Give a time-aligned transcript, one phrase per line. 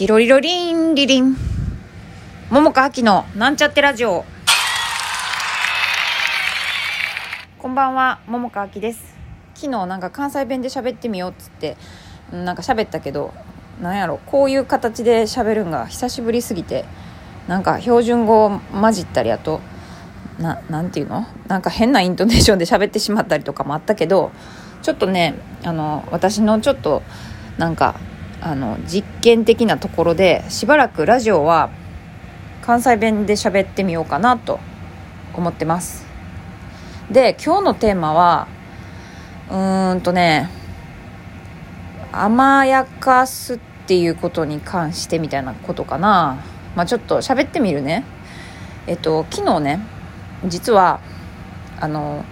[0.00, 1.36] ティロリロリンリリン。
[2.48, 4.24] 桃香秋のなんちゃってラジオ。
[7.58, 9.14] こんばんは、桃香秋です。
[9.54, 11.76] 昨日なんか関西弁で喋ってみようっつって、
[12.32, 13.34] なんか喋ったけど、
[13.78, 16.86] なんやろ、こういう形で喋るんが久しぶりすぎて、
[17.46, 19.60] なんか標準語混じったりあと、
[20.38, 21.26] ななんていうの？
[21.46, 24.32] なんか変なイントネーションで喋ってしまったりとかもあったけど
[24.80, 27.02] ちょっとねあの私のちょっと
[27.58, 28.00] なんか
[28.42, 31.70] あの実験的なところでしばらくラジオは
[32.62, 34.60] 関西弁で喋ってみようかなと
[35.34, 36.06] 思ってます。
[37.10, 38.48] で今日のテーマは
[39.50, 40.48] うーんとね
[42.12, 46.38] 甘やかすっていうことに関してみたいなことかな。
[46.76, 48.04] まあちょっと喋ってみるね。
[48.86, 49.80] えっと昨日ね
[50.46, 51.00] 実は
[51.80, 52.24] あの、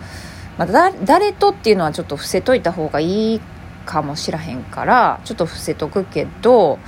[0.57, 3.41] まあ、誰とっていうのはちょっと伏せといた方がいい
[3.89, 6.79] かもしらへんからちょっと伏せとくけど、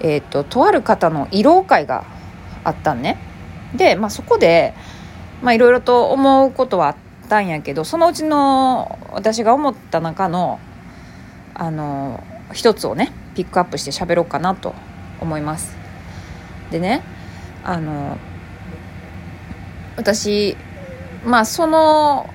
[0.00, 2.04] えっととある方の慰労会が
[2.64, 3.16] あったんね。
[3.76, 4.74] で、まあ、そこで
[5.44, 6.96] いろいろと思うことはあっ
[7.28, 10.58] たんやけどそのうちの私が思った中の
[11.54, 12.22] あの
[12.52, 14.74] 一つをねピックアップして喋ろうかなと
[15.20, 15.76] 思います。
[16.72, 17.02] でね
[17.62, 18.18] あの
[19.96, 20.56] 私
[21.24, 22.28] まあその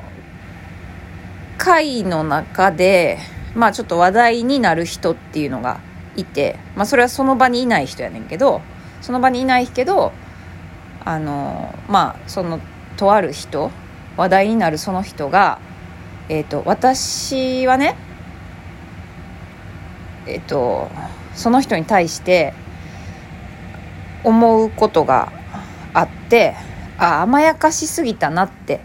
[1.58, 3.20] 回の中で
[3.58, 5.80] まあちょっと話題になる人っていうのが
[6.16, 8.62] いてまあそれはその場にいない人やねんけど
[9.02, 10.12] その場にいないけど
[11.04, 12.60] あのまあその
[12.98, 13.72] とある人
[14.16, 15.60] 話題になるその人が
[16.30, 17.96] えっ、と私はね
[20.28, 20.90] えっ、と
[21.34, 22.54] その人に対して
[24.24, 25.32] 思うことが
[25.94, 26.56] あって
[27.00, 28.82] あ甘やかしすぎたなって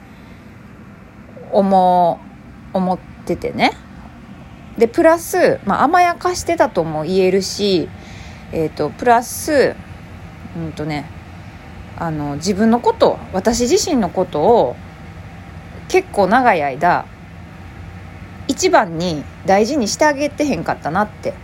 [1.50, 2.20] 思
[2.72, 3.81] 思っててね。
[4.78, 7.88] でプラス、まあ、甘やかしてたとも言えるし、
[8.52, 9.76] えーと、プラス
[10.56, 11.06] うんとね
[11.98, 14.76] あの自分のこと私自身のことを
[15.88, 17.06] 結構長い間
[18.48, 21.34] 一番に大事にしてあげてへんかったなって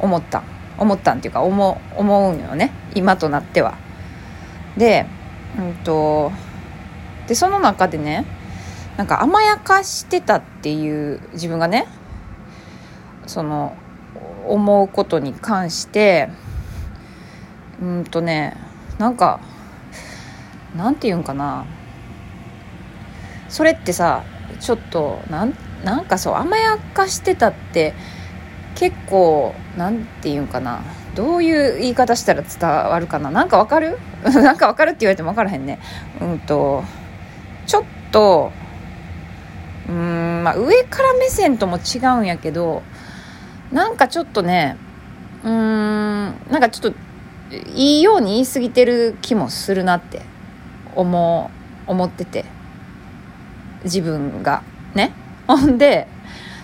[0.00, 0.42] 思った
[0.78, 3.76] 思ったんっていうか思思うよね今となっては。
[4.76, 5.06] で
[5.58, 6.32] うんと
[7.26, 8.24] でその中でね
[8.96, 11.86] なんか甘やかしてたっていう自分がね
[13.28, 13.76] その
[14.46, 16.30] 思うことに関して
[17.80, 18.56] うんとね
[18.98, 19.40] なんか
[20.76, 21.64] なんて言うんかな。
[23.48, 24.24] それってさ
[24.60, 27.94] ちょっとなんなんかそう甘やかしてたって
[28.74, 30.82] 結構なんて言うんかな。
[31.14, 33.30] どういう言い方したら伝わるかな。
[33.30, 33.98] なんかわかる？
[34.22, 35.78] なんかわかるって言われても分からへんね。
[36.20, 36.84] うんと
[37.66, 38.52] ちょっと
[39.88, 42.82] うんまあ上から目線とも違うんやけど
[43.72, 44.76] なんかちょっとね
[45.44, 46.98] うーんなんかちょっと
[47.74, 50.22] いいように言い過ぎてる気もするなって
[50.94, 51.50] 思
[51.86, 52.44] 思ってて。
[53.84, 54.62] 自分が。
[54.94, 55.12] ね。
[55.46, 56.06] ほんで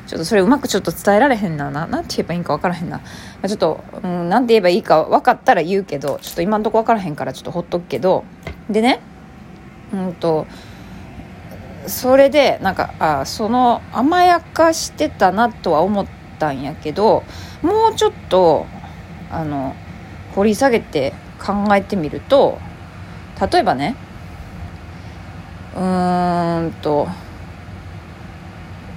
[0.06, 3.00] ちょっとそれうまくちょっと伝えられへんななんて言えばいいんか分からへんな、
[3.46, 8.24] ちょっと、うん、なんて言えばいいか分かったら言うけどちょっと今んとこ分からへんからちょっとほっとくけど。
[8.68, 9.00] でね
[9.92, 10.46] うんと
[11.86, 17.24] それでなんかあその甘やかしてたなとは思ってたんやけど
[17.62, 18.66] もうちょっと
[19.30, 19.74] あの
[20.34, 22.58] 掘り下げて考えてみると
[23.50, 23.96] 例えばね
[25.74, 27.08] うーんと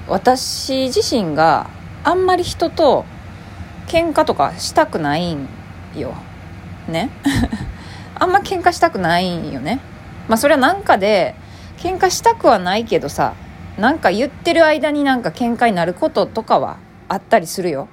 [0.08, 1.70] 私自身が
[2.04, 3.06] あんまり人と
[3.88, 5.48] 喧嘩とかしたくないん
[5.96, 6.14] よ。
[6.88, 7.10] ね？
[8.16, 9.80] あんま喧嘩したくないんよね。
[10.28, 11.36] まあそれはなんかで
[11.78, 13.34] 喧嘩したくはないけどさ
[13.78, 17.88] なんか言ってる間になんか喧嘩になることとかはあったりするよ。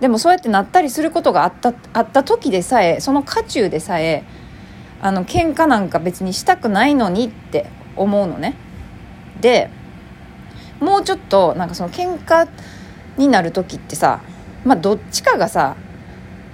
[0.00, 4.24] でもそうやってなったりすることがあったあった時でさえその渦中でさえ
[5.00, 7.66] あの喧嘩なんか別にしたくないのにって
[7.96, 8.56] 思うのね。
[9.40, 9.70] で
[10.80, 12.48] もうちょっとなんかその喧嘩
[13.16, 14.20] になる時ってさ
[14.64, 15.76] まあどっちかがさ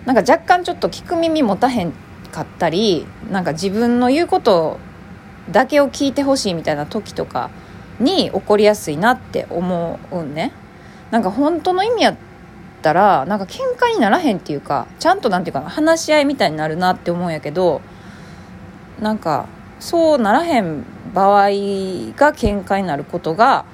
[0.05, 1.93] なんか若干ちょっと聞く耳持たへん
[2.31, 4.79] かったりなんか自分の言うこと
[5.51, 7.51] だけを聞いてほしいみたいな時とか
[7.99, 10.53] に起こりやすいなって思うんね。
[11.11, 12.17] なんか本当の意味やっ
[12.83, 17.81] たらなんか喧嘩にならへんっていうかちゃんとなんていうかな話し合いみたいになるなって思うんやけど
[19.01, 19.47] なんか
[19.79, 20.85] そうならへん
[21.15, 23.65] 場合が喧嘩になることが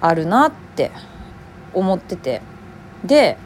[0.00, 0.90] あるなって
[1.74, 2.42] 思ってて。
[3.04, 3.38] で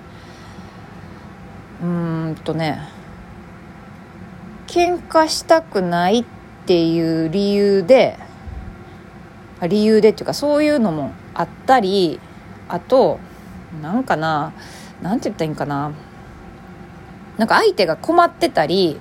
[1.83, 2.89] うーんとね
[4.67, 6.25] 喧嘩したくないっ
[6.67, 8.19] ていう理由で
[9.63, 12.21] 理由でっていうかそういうのもあったり
[12.71, 13.19] あと
[13.83, 14.53] なんかな
[15.03, 15.93] なんて言ったらいいんかな。
[17.39, 19.01] なんか相手が困ってたり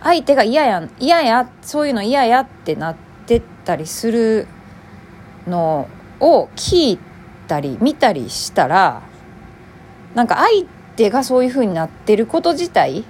[0.00, 2.96] 相手が嫌や嫌やそういうの嫌やってなっ
[3.26, 4.46] てたりする
[5.48, 5.88] の
[6.20, 6.98] を聞い
[7.48, 9.02] たり見たりしたら
[10.14, 13.04] なんか相手がそういう風になってること自体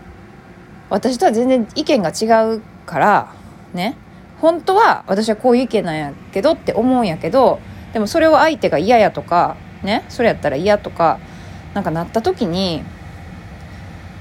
[0.89, 3.35] 私とは全然意見が違うから
[3.75, 3.97] ね。
[4.41, 7.61] 本当は私はこういう意見なんやけどって思うんやけど
[7.93, 11.21] でもそれを相手が嫌やとかねそれやったら嫌とか
[11.75, 12.83] なんかなった時に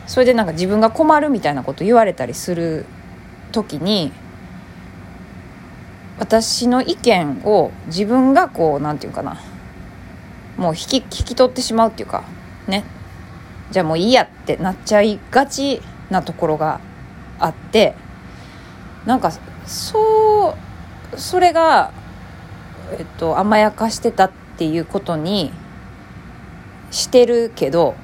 [0.05, 2.85] それでなんか自分が困るみたいなこと言われたりする
[3.51, 4.11] 時に
[6.19, 9.39] 私の意見を自分がこう何て言うかな
[10.57, 12.23] もう引き引き取ってしまうっていうか
[12.67, 12.83] ね。
[13.69, 16.79] じゃあもういいやってなっちゃいがちなところが
[17.37, 17.95] あって
[19.05, 19.31] なんか
[19.65, 20.55] そ
[21.13, 21.91] うそれが、
[22.97, 25.51] えっと、甘やかしてたってていうことに
[26.91, 27.95] してるけど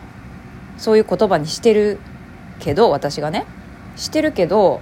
[0.77, 1.99] そういう言葉にしてる
[2.59, 3.45] けど私がね
[3.95, 4.81] してるけど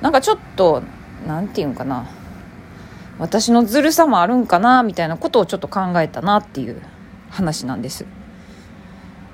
[0.00, 0.82] なんかちょっと
[1.26, 2.08] 何て言うんかな。
[3.18, 6.82] 私のずるさもあるんかなみたいなことをちょっと考えたなっていう
[7.30, 8.04] 話なんです。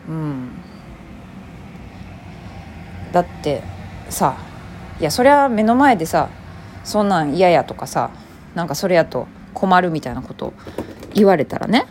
[0.09, 0.51] うん。
[3.13, 3.63] だって
[4.09, 4.37] さ
[5.01, 6.29] いやそりゃ目の前でさ
[6.85, 8.11] そんなん嫌やとかさ
[8.55, 10.53] なんかそれやと困るみたいなこと
[11.15, 11.87] 言われたらね。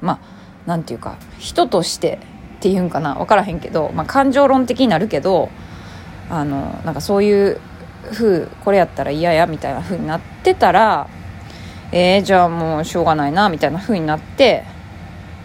[0.00, 0.18] まあ
[0.66, 2.18] 何て言うか人として
[2.56, 3.14] っていうんかな。
[3.14, 5.50] 分からへんけど、まあ、感情論的になるけど
[6.30, 7.60] あのなんかそういう
[8.12, 11.08] 風これやったら嫌やみたいな風になってたら
[11.92, 14.64] えー、じゃあもうしょうがないなみたいな風になって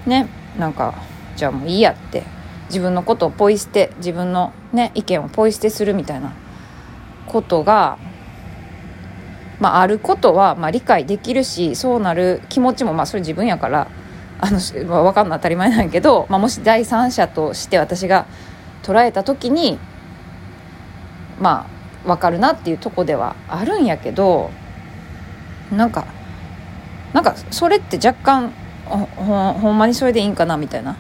[0.06, 0.96] ねなんか
[1.36, 2.24] じゃあもういいやって
[2.70, 6.34] 自分のことをポイ捨て自分のね意見をポイ捨てするみたいな
[7.28, 8.00] ことが
[9.60, 13.88] まあ、あることはまあ理解できるしそうなる気持ちもまあそれ自分やから
[14.40, 18.28] あの、まあ、分かんの当たり前なんやけど、まあ、もし第三者として私が
[18.84, 19.80] 捉えた時に
[21.40, 21.68] ま
[22.06, 24.52] あ分かるなっていうとこではあるんやけど
[25.72, 26.06] なんか
[27.14, 28.54] なんかそれって若干
[28.86, 30.96] ほほんまにそれでいいんかなみたいな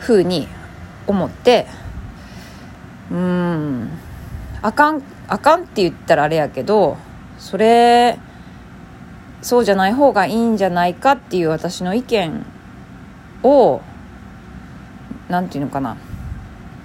[0.00, 0.46] 風に
[1.06, 1.66] 思って
[3.10, 3.90] うん
[4.62, 6.96] あかんあかんって言ったらあれやけど
[7.38, 8.18] それ
[9.40, 12.44] そうじゃない方がいいんじゃないかっていう私の意見
[13.42, 13.80] を
[15.28, 15.96] 何て言うのかな。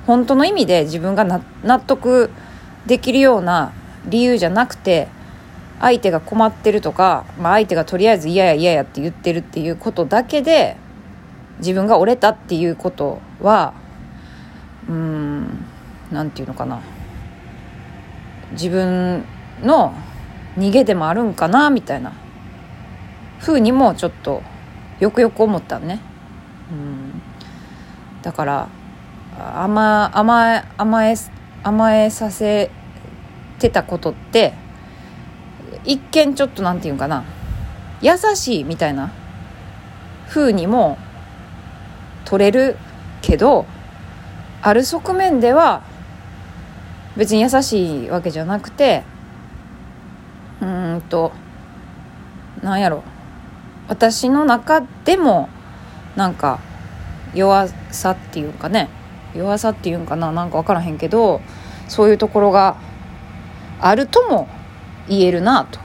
[0.06, 1.24] 本当の意味で自分が
[1.64, 2.30] 納得
[2.86, 3.72] できるような
[4.06, 5.08] 理由じゃなくて
[5.80, 10.78] 相手が困ってるとか、まあ、相手がとりあえず嫌や嫌やって言ってるっていうことだけで
[11.60, 13.74] 自分が折れたっていうことは
[14.90, 15.66] うん
[16.12, 16.82] 何て言うのかな。
[18.52, 19.24] 自分
[19.62, 19.94] の
[20.58, 22.14] 逃げでもあるんかなみたいな。
[23.40, 24.42] ふうにもちょっと
[25.00, 26.00] よくよく思ったね。
[26.72, 27.22] うん、
[28.22, 28.70] だから
[29.56, 31.16] 甘甘え甘え
[31.64, 32.72] 甘えさせ
[33.60, 34.54] てたことって
[35.84, 37.26] 一見ちょっと何て言うんかな。
[38.02, 39.12] 優しいみたいな。
[40.30, 40.98] 風にも
[42.26, 42.78] 取れる
[43.22, 43.66] けど
[44.62, 45.84] ある側面では
[47.16, 49.04] 別に優しいわけじゃなくて
[50.64, 51.32] うんと
[52.62, 53.04] なんやろ。
[53.88, 55.50] 私の中でも
[56.16, 56.60] なんか
[57.34, 58.90] 弱さっていうかね。
[59.36, 61.42] 弱さっていうんかななんか分からへんけど
[61.88, 62.78] そういうところが
[63.80, 64.48] あるとも
[65.08, 65.84] 言えるなと。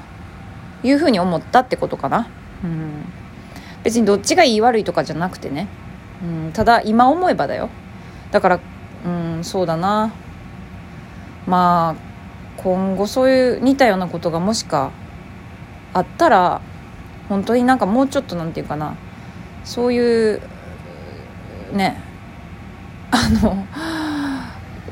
[0.83, 2.29] いうふうに思ったってことかな。
[2.63, 3.05] うん。
[3.83, 5.69] 別にどっちがいい悪いとかじゃなくてね、
[6.23, 7.69] うん、ただ今思えばだよ。
[8.31, 8.61] だから
[9.05, 10.13] うんそうだな。
[11.47, 12.08] まあ
[12.59, 14.91] 今後そういう似たようなことがもしか
[15.95, 16.61] あったら
[17.29, 18.97] 本当になんかもうちょっとなんていうかな。
[19.65, 20.41] そういう
[21.73, 22.01] ね
[23.11, 23.67] あの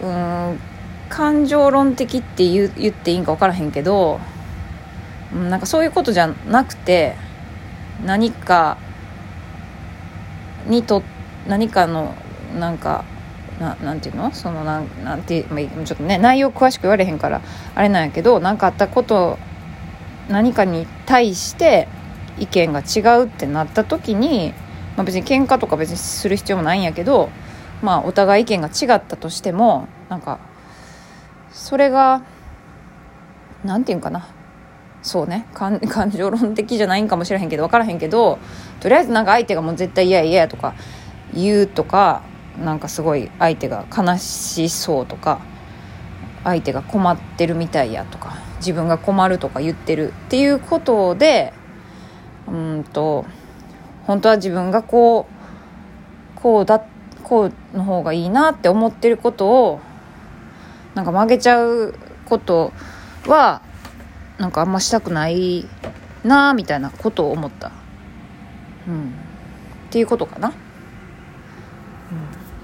[0.03, 0.61] うん
[1.09, 4.21] 感情論的って言言っていいんか分からへんけど
[5.33, 7.17] なんかそういうことじゃなくて
[8.05, 8.77] 何か
[10.67, 11.03] にと
[11.47, 12.15] 何かの
[12.59, 13.05] なんか
[13.61, 14.33] ななんていうの？
[14.33, 17.41] そのなんなんて、ちょっとね内容詳しく言われへんから
[17.75, 19.39] あれなんやけど何かあったこと
[20.29, 21.89] 何かに対して
[22.39, 24.53] 意見が違うってなった時に、
[24.97, 27.31] まあ、別に喧嘩とか別にする必要もないんやけど、
[27.83, 30.39] まあ、お互い意見が違ったとしてもなんか
[31.53, 32.23] それが
[33.65, 34.29] 何て言うんかな？
[35.03, 35.47] そうね。
[35.55, 38.39] 感情論的じゃないんかもしれへんけど分からへんけど
[38.81, 40.75] とりあえずなんか相手がもう絶対嫌や嫌やとか
[41.33, 42.23] 言うとか
[42.63, 45.41] なんかすごい相手が悲しそうとか
[46.45, 51.53] 相手が困ってるみたいやとか自分が困るとか言ってるっていうことで
[52.47, 53.27] うんと
[54.07, 56.85] 本当は自分がこうこうだ
[57.23, 59.81] こうの方がいいなって思ってることを
[60.95, 61.95] なんか曲げちゃう
[62.25, 62.73] こと
[63.27, 63.63] は
[64.39, 65.67] なんかあんましたくない
[66.25, 67.73] なみたいなことを思った、
[68.87, 70.55] うん、っていうことかな、うん、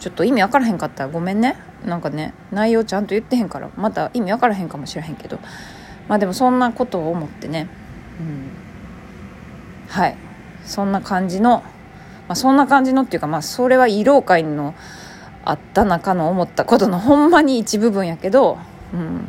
[0.02, 1.04] ちょっと意味分からへんかった。
[1.04, 1.54] らごめんね。
[1.86, 3.70] なんかね内容ちゃんと言ってへんから。
[3.76, 5.38] また意味分からへんかもしれへんけど。
[6.08, 7.68] まあでもそんなことを思ってね、
[8.18, 8.50] うん、
[9.88, 10.16] はい。
[10.64, 11.62] そんな感じの、
[12.26, 14.74] まあ、そんな感じのっていうかまあそれは慰労会の
[15.44, 18.58] あった中の思ったことのほんまに一部分やけど、
[18.92, 19.28] うん、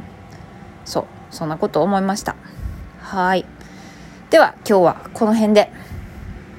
[0.85, 1.05] そう。
[1.29, 2.35] そんなことを思いました。
[2.99, 3.45] はい。
[4.31, 5.71] では今日はこの辺で。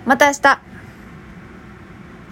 [0.07, 0.74] また明日。